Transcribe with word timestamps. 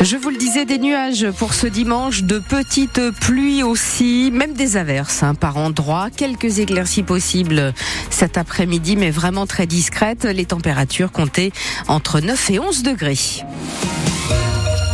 Je 0.00 0.16
vous 0.16 0.30
le 0.30 0.36
disais, 0.36 0.64
des 0.64 0.78
nuages 0.78 1.28
pour 1.38 1.54
ce 1.54 1.66
dimanche, 1.66 2.22
de 2.22 2.38
petites 2.38 3.00
pluies 3.20 3.64
aussi, 3.64 4.30
même 4.32 4.52
des 4.52 4.76
averses 4.76 5.24
hein, 5.24 5.34
par 5.34 5.56
endroits, 5.56 6.08
quelques 6.16 6.60
éclaircies 6.60 7.02
possibles 7.02 7.74
cet 8.08 8.38
après-midi, 8.38 8.94
mais 8.94 9.10
vraiment 9.10 9.46
très 9.46 9.66
discrètes. 9.66 10.24
Les 10.24 10.44
températures 10.44 11.10
comptaient 11.10 11.50
entre 11.88 12.20
9 12.20 12.50
et 12.50 12.58
11 12.60 12.82
degrés. 12.84 13.18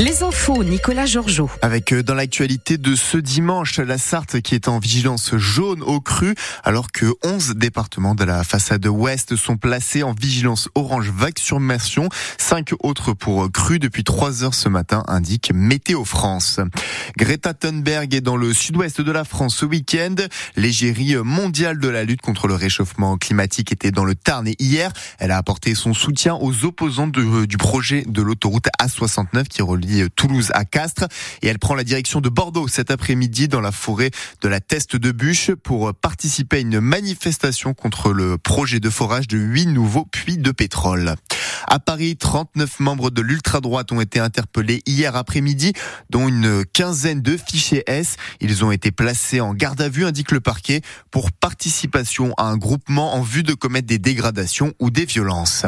Les 0.00 0.24
infos, 0.24 0.64
Nicolas 0.64 1.06
Georgeot. 1.06 1.48
Avec 1.62 1.92
euh, 1.92 2.02
dans 2.02 2.14
l'actualité 2.14 2.79
de 2.79 2.96
ce 2.96 3.16
dimanche, 3.16 3.79
la 3.79 3.96
Sarthe 3.96 4.40
qui 4.40 4.56
est 4.56 4.66
en 4.66 4.80
vigilance 4.80 5.36
jaune 5.36 5.84
au 5.84 6.00
cru, 6.00 6.34
alors 6.64 6.90
que 6.90 7.14
11 7.22 7.50
départements 7.54 8.16
de 8.16 8.25
la 8.25 8.43
façade 8.43 8.84
ouest 8.88 9.36
sont 9.36 9.57
placés 9.57 10.02
en 10.02 10.12
vigilance 10.12 10.68
orange 10.75 11.12
vague 11.14 11.38
submersion. 11.38 12.08
Cinq 12.38 12.72
autres 12.80 13.12
pour 13.12 13.52
cru 13.52 13.79
depuis 13.79 14.02
3 14.02 14.43
heures 14.43 14.54
ce 14.54 14.68
matin, 14.68 15.04
indique 15.07 15.52
Météo 15.54 16.04
France. 16.04 16.58
Greta 17.16 17.54
Thunberg 17.54 18.16
est 18.16 18.21
dans 18.21 18.36
le 18.36 18.52
sud-ouest 18.52 19.00
de 19.00 19.13
la 19.13 19.22
France 19.22 19.54
ce 19.54 19.64
week-end. 19.64 20.16
L'égérie 20.57 21.14
mondiale 21.22 21.79
de 21.79 21.88
la 21.88 22.02
lutte 22.02 22.21
contre 22.21 22.49
le 22.49 22.54
réchauffement 22.54 23.16
climatique 23.16 23.71
était 23.71 23.93
dans 23.93 24.04
le 24.04 24.16
Tarn 24.16 24.49
et 24.49 24.57
hier, 24.58 24.93
elle 25.21 25.30
a 25.30 25.36
apporté 25.36 25.76
son 25.76 25.94
soutien 25.94 26.35
aux 26.35 26.64
opposants 26.64 27.07
du 27.07 27.57
projet 27.58 28.02
de 28.08 28.22
l'autoroute 28.22 28.66
A69 28.82 29.44
qui 29.44 29.63
relie 29.63 29.83
Toulouse 30.16 30.50
à 30.54 30.64
Castres 30.64 31.04
et 31.43 31.48
elle 31.48 31.58
prend 31.58 31.74
la 31.74 31.84
direction 31.84 32.20
de 32.20 32.28
Bordeaux 32.28 32.69
cet 32.69 32.91
après-midi 32.91 33.48
dans 33.48 33.61
la 33.61 33.72
forêt 33.72 34.10
de 34.42 34.48
la 34.48 34.60
Teste 34.60 34.97
de 34.97 35.12
Bûche 35.12 35.52
pour 35.52 35.94
participer 35.94 36.56
à 36.56 36.60
une 36.60 36.80
manifestation 36.80 37.74
contre 37.74 38.12
le 38.12 38.38
projet 38.38 38.80
de 38.80 38.91
forage 38.91 39.28
de 39.28 39.38
huit 39.38 39.66
nouveaux 39.66 40.06
puits 40.06 40.38
de 40.38 40.50
pétrole. 40.50 41.14
À 41.67 41.78
Paris, 41.78 42.17
39 42.17 42.81
membres 42.81 43.11
de 43.11 43.23
l'ultra-droite 43.23 43.92
ont 43.92 44.00
été 44.00 44.20
interpellés 44.20 44.83
hier 44.86 45.16
après-midi, 45.16 45.72
dont 46.11 46.28
une 46.28 46.64
quinzaine 46.64 47.22
de 47.22 47.36
fichiers 47.36 47.84
S. 47.86 48.16
Ils 48.41 48.64
ont 48.64 48.70
été 48.70 48.91
placés 48.91 49.41
en 49.41 49.55
garde 49.55 49.80
à 49.80 49.88
vue, 49.88 50.05
indique 50.05 50.30
le 50.30 50.41
parquet, 50.41 50.83
pour 51.11 51.33
participation 51.33 52.34
à 52.36 52.44
un 52.44 52.56
groupement 52.56 53.14
en 53.14 53.22
vue 53.22 53.42
de 53.42 53.55
commettre 53.55 53.86
des 53.86 53.98
dégradations 53.98 54.72
ou 54.80 54.91
des 54.91 55.05
violences. 55.05 55.64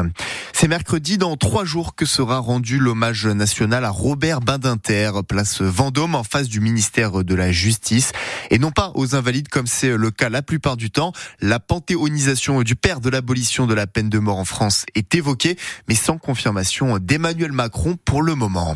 C'est 0.53 0.67
mercredi, 0.67 1.17
dans 1.17 1.35
trois 1.35 1.65
jours, 1.65 1.95
que 1.95 2.05
sera 2.05 2.39
rendu 2.39 2.79
l'hommage 2.79 3.25
national 3.25 3.85
à 3.85 3.89
Robert 3.89 4.39
Badinter, 4.41 5.11
place 5.27 5.61
Vendôme, 5.61 6.15
en 6.15 6.23
face 6.23 6.47
du 6.47 6.59
ministère 6.59 7.23
de 7.23 7.35
la 7.35 7.51
Justice. 7.51 8.11
Et 8.49 8.59
non 8.59 8.71
pas 8.71 8.91
aux 8.95 9.15
invalides, 9.15 9.49
comme 9.49 9.67
c'est 9.67 9.95
le 9.95 10.11
cas 10.11 10.29
la 10.29 10.41
plupart 10.41 10.77
du 10.77 10.91
temps. 10.91 11.11
La 11.41 11.59
panthéonisation 11.59 12.61
du 12.61 12.75
père 12.75 13.01
de 13.01 13.09
l'abolition 13.09 13.67
de 13.67 13.73
la 13.73 13.87
peine 13.87 14.09
de 14.09 14.19
mort 14.19 14.37
en 14.37 14.45
France 14.45 14.85
est 14.95 15.15
évoquée, 15.15 15.57
mais 15.87 15.95
sans 15.95 16.17
confirmation 16.17 16.99
d'Emmanuel 16.99 17.51
Macron 17.51 17.97
pour 18.05 18.21
le 18.21 18.35
moment. 18.35 18.75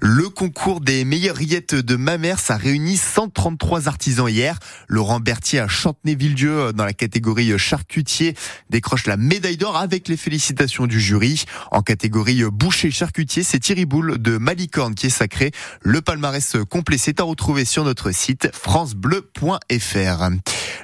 Le 0.00 0.28
concours 0.28 0.80
des 0.80 1.04
meilleures 1.04 1.36
rillettes 1.36 1.74
de 1.74 1.96
ma 1.96 2.16
mère, 2.16 2.38
ça 2.38 2.56
réunit 2.56 2.96
133 2.96 3.88
artisans 3.88 4.28
hier. 4.28 4.58
Laurent 4.88 5.18
Berthier 5.20 5.58
à 5.58 5.68
Chantenay-Villedieu 5.68 6.72
dans 6.72 6.84
la 6.84 6.92
catégorie 6.92 7.58
charcutier 7.58 8.36
décroche 8.68 9.06
la 9.06 9.16
médaille 9.16 9.56
d'or 9.56 9.76
avec 9.76 10.06
les 10.08 10.16
félicitations 10.16 10.86
du 10.86 11.00
jury. 11.00 11.44
En 11.72 11.82
catégorie 11.82 12.42
boucher 12.52 12.90
charcutier, 12.90 13.42
c'est 13.42 13.58
Thierry 13.58 13.84
Boule 13.84 14.18
de 14.18 14.38
Malicorne 14.38 14.94
qui 14.94 15.06
est 15.06 15.10
sacré. 15.10 15.50
Le 15.82 16.00
palmarès 16.00 16.56
complet 16.68 16.98
c'est 16.98 17.20
à 17.20 17.24
retrouver 17.24 17.64
sur 17.64 17.84
notre 17.84 18.12
site 18.12 18.50
francebleu.fr. 18.54 20.30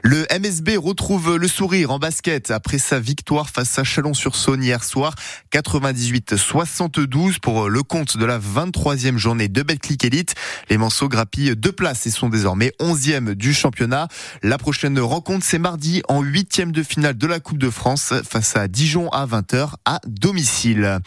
Le 0.02 0.26
MSB 0.30 0.76
retrouve 0.76 1.36
le 1.36 1.48
sourire 1.48 1.90
en 1.90 1.98
basket 1.98 2.50
après 2.50 2.78
sa 2.78 3.00
victoire 3.00 3.48
face 3.48 3.78
à 3.78 3.84
Chalon-sur-Saône 3.84 4.62
hier 4.62 4.84
soir. 4.84 5.14
98-72 5.52 7.40
pour 7.40 7.68
le 7.68 7.82
compte 7.82 8.16
de 8.16 8.24
la 8.24 8.38
23e 8.38 9.16
journée 9.16 9.48
de 9.48 9.62
Betclic 9.62 10.04
Elite. 10.04 10.34
Les 10.68 10.78
Manceaux 10.78 11.08
grappillent 11.08 11.56
deux 11.56 11.72
places 11.72 12.06
et 12.06 12.10
sont 12.10 12.28
désormais 12.28 12.72
11e 12.80 13.34
du 13.34 13.54
championnat. 13.54 14.08
La 14.42 14.58
prochaine 14.58 14.98
rencontre, 14.98 15.44
c'est 15.44 15.58
mardi 15.58 16.02
en 16.08 16.22
huitième 16.22 16.72
de 16.72 16.82
finale 16.82 17.16
de 17.16 17.26
la 17.26 17.40
Coupe 17.40 17.58
de 17.58 17.70
France 17.70 18.12
face 18.28 18.56
à 18.56 18.68
Dijon 18.68 19.08
à 19.10 19.26
20h 19.26 19.74
à 19.84 20.00
domicile. 20.06 21.00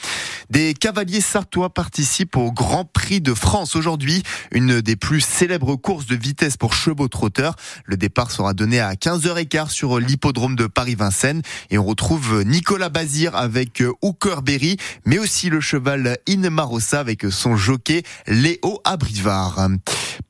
Des 0.50 0.74
cavaliers 0.74 1.22
sartois 1.22 1.69
participent 1.69 2.38
au 2.38 2.52
Grand 2.52 2.86
Prix 2.86 3.22
de 3.22 3.36
France 3.36 3.75
aujourd'hui, 3.75 4.24
une 4.52 4.81
des 4.81 4.96
plus 4.96 5.22
célèbres 5.22 5.75
courses 5.75 6.08
de 6.08 6.16
vitesse 6.16 6.58
pour 6.58 6.74
chevaux 6.74 7.08
trotteurs. 7.08 7.56
Le 7.86 7.97
départ 7.97 8.31
sera 8.31 8.53
donné 8.53 8.78
à 8.79 8.94
15h15 8.94 9.69
sur 9.69 10.00
l'hippodrome 10.00 10.56
de 10.56 10.67
Paris-Vincennes 10.67 11.41
et 11.69 11.78
on 11.78 11.85
retrouve 11.85 12.44
Nicolas 12.44 12.90
Bazir 12.90 13.35
avec 13.35 13.84
Hooker 14.01 14.41
Berry, 14.44 14.78
mais 15.06 15.19
aussi 15.19 15.50
le 15.50 15.62
cheval 15.62 16.17
Inmarossa 16.28 17.00
avec 17.00 17.25
son 17.29 17.56
jockey 17.56 18.03
Léo 18.28 18.81
Abrivard. 18.85 19.68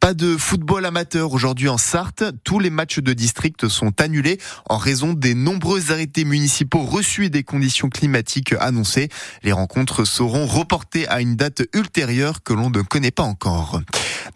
Pas 0.09 0.15
de 0.15 0.37
football 0.37 0.87
amateur 0.87 1.33
aujourd'hui 1.33 1.69
en 1.69 1.77
Sarthe. 1.77 2.23
Tous 2.43 2.57
les 2.57 2.71
matchs 2.71 2.97
de 2.97 3.13
district 3.13 3.67
sont 3.67 4.01
annulés 4.01 4.39
en 4.67 4.77
raison 4.77 5.13
des 5.13 5.35
nombreux 5.35 5.91
arrêtés 5.91 6.25
municipaux 6.25 6.81
reçus 6.81 7.25
et 7.25 7.29
des 7.29 7.43
conditions 7.43 7.89
climatiques 7.89 8.55
annoncées. 8.59 9.09
Les 9.43 9.51
rencontres 9.51 10.05
seront 10.05 10.47
reportées 10.47 11.07
à 11.09 11.21
une 11.21 11.35
date 11.35 11.61
ultérieure 11.75 12.41
que 12.41 12.53
l'on 12.53 12.71
ne 12.71 12.81
connaît 12.81 13.11
pas 13.11 13.21
encore. 13.21 13.81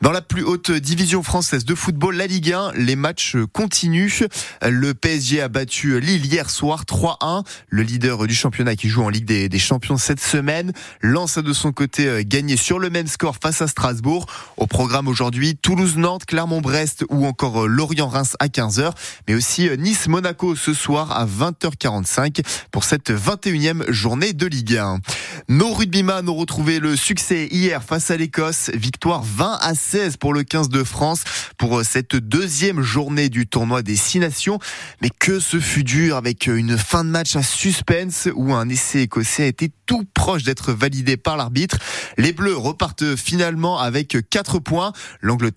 Dans 0.01 0.11
la 0.11 0.21
plus 0.21 0.43
haute 0.43 0.69
division 0.69 1.23
française 1.23 1.65
de 1.65 1.75
football, 1.75 2.17
la 2.17 2.27
Ligue 2.27 2.51
1, 2.51 2.73
les 2.75 2.95
matchs 2.95 3.37
continuent. 3.51 4.27
Le 4.61 4.93
PSG 4.93 5.41
a 5.41 5.47
battu 5.47 5.99
Lille 5.99 6.25
hier 6.25 6.49
soir 6.49 6.83
3-1. 6.83 7.45
Le 7.69 7.83
leader 7.83 8.27
du 8.27 8.35
championnat 8.35 8.75
qui 8.75 8.89
joue 8.89 9.03
en 9.03 9.09
Ligue 9.09 9.25
des, 9.25 9.59
Champions 9.59 9.97
cette 9.97 10.19
semaine 10.19 10.73
lance 11.01 11.37
de 11.37 11.53
son 11.53 11.71
côté 11.71 12.25
gagné 12.25 12.57
sur 12.57 12.79
le 12.79 12.89
même 12.89 13.07
score 13.07 13.37
face 13.41 13.61
à 13.61 13.67
Strasbourg. 13.67 14.25
Au 14.57 14.67
programme 14.67 15.07
aujourd'hui, 15.07 15.55
Toulouse-Nantes, 15.63 16.25
Clermont-Brest 16.25 17.05
ou 17.09 17.25
encore 17.25 17.63
euh, 17.63 17.67
Lorient-Reims 17.67 18.35
à 18.39 18.47
15h, 18.47 18.91
mais 19.27 19.33
aussi 19.33 19.69
euh, 19.69 19.77
Nice-Monaco 19.77 20.57
ce 20.57 20.73
soir 20.73 21.13
à 21.13 21.25
20h45 21.25 22.43
pour 22.69 22.83
cette 22.83 23.11
21e 23.11 23.89
journée 23.89 24.33
de 24.33 24.45
Ligue 24.45 24.75
1. 24.75 24.99
Nos 25.47 25.73
rugbyman 25.73 26.27
ont 26.27 26.35
retrouvé 26.35 26.79
le 26.79 26.97
succès 26.97 27.47
hier 27.49 27.81
face 27.81 28.11
à 28.11 28.17
l'Écosse. 28.17 28.71
Victoire 28.73 29.23
20 29.23 29.57
à 29.61 29.73
16 29.73 30.17
pour 30.17 30.33
le 30.33 30.43
15 30.43 30.67
de 30.67 30.83
France 30.83 31.23
pour 31.57 31.79
euh, 31.79 31.83
cette 31.83 32.17
deuxième 32.17 32.81
journée 32.81 33.29
du 33.29 33.47
tournoi 33.47 33.83
des 33.83 33.95
Six 33.95 34.19
Nations. 34.19 34.59
Mais 35.01 35.09
que 35.09 35.39
ce 35.39 35.61
fut 35.61 35.85
dur 35.85 36.17
avec 36.17 36.47
une 36.47 36.77
fin 36.77 37.05
de 37.05 37.09
match 37.09 37.37
à 37.37 37.41
suspense 37.41 38.27
où 38.35 38.53
un 38.53 38.67
essai 38.67 39.03
écossais 39.03 39.43
a 39.43 39.47
été 39.47 39.71
tout 39.85 40.03
proche 40.13 40.43
d'être 40.43 40.73
validé 40.73 41.15
par 41.15 41.37
l'arbitre. 41.37 41.77
Les 42.17 42.33
Bleus 42.33 42.57
repartent 42.57 43.15
finalement 43.15 43.79
avec 43.79 44.17
4 44.29 44.59
points. 44.59 44.91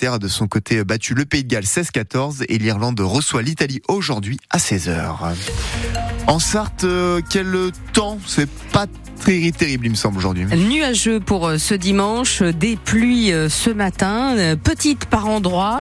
A 0.05 0.19
de 0.19 0.29
son 0.29 0.47
côté 0.47 0.85
battu 0.85 1.15
le 1.15 1.25
Pays 1.25 1.45
de 1.45 1.49
Galles 1.49 1.65
16-14 1.65 2.45
et 2.49 2.59
l'Irlande 2.59 3.01
reçoit 3.01 3.43
l'Italie 3.43 3.81
aujourd'hui 3.89 4.39
à 4.51 4.59
16h. 4.59 5.35
En 6.27 6.39
Sarthe, 6.39 6.85
euh, 6.85 7.21
quel 7.31 7.55
temps? 7.93 8.19
C'est 8.27 8.49
pas 8.73 8.87
très 9.21 9.51
terrible, 9.53 9.87
il 9.87 9.91
me 9.91 9.97
semble, 9.97 10.19
aujourd'hui. 10.19 10.45
Nuageux 10.45 11.21
pour 11.21 11.47
euh, 11.47 11.59
ce 11.59 11.75
dimanche, 11.75 12.43
des 12.43 12.77
pluies 12.77 13.33
euh, 13.33 13.49
ce 13.49 13.71
matin, 13.71 14.57
petites 14.63 15.07
par 15.07 15.29
endroits. 15.29 15.75